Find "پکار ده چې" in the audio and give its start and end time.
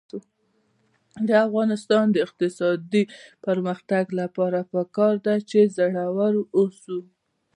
4.73-5.59